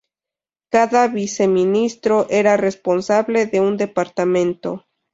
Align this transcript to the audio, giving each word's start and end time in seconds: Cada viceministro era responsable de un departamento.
Cada 0.71 1.07
viceministro 1.09 2.25
era 2.31 2.57
responsable 2.57 3.45
de 3.45 3.59
un 3.59 3.77
departamento. 3.77 4.87